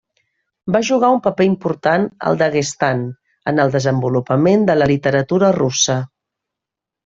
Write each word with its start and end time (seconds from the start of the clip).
Va 0.75 0.79
jugar 0.87 1.11
un 1.17 1.21
paper 1.27 1.47
important 1.47 2.07
al 2.31 2.41
Daguestan 2.41 3.05
en 3.53 3.63
el 3.67 3.77
desenvolupament 3.77 4.67
de 4.73 4.81
la 4.81 4.91
literatura 4.97 5.55
russa. 5.63 6.03